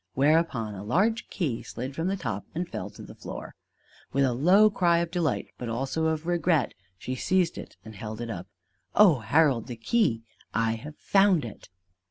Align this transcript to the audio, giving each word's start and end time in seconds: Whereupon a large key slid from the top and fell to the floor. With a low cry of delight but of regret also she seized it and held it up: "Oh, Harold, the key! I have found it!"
Whereupon 0.15 0.73
a 0.73 0.83
large 0.83 1.29
key 1.29 1.61
slid 1.61 1.95
from 1.95 2.07
the 2.07 2.15
top 2.17 2.47
and 2.55 2.67
fell 2.67 2.89
to 2.89 3.03
the 3.03 3.13
floor. 3.13 3.53
With 4.11 4.23
a 4.23 4.33
low 4.33 4.71
cry 4.71 4.97
of 4.97 5.11
delight 5.11 5.49
but 5.59 5.69
of 5.69 6.25
regret 6.25 6.69
also 6.73 6.97
she 6.97 7.13
seized 7.13 7.55
it 7.55 7.77
and 7.85 7.93
held 7.93 8.19
it 8.19 8.31
up: 8.31 8.47
"Oh, 8.95 9.19
Harold, 9.19 9.67
the 9.67 9.75
key! 9.75 10.23
I 10.55 10.71
have 10.73 10.97
found 10.97 11.45
it!" 11.45 11.69